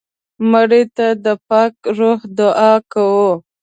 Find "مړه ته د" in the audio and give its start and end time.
0.51-1.27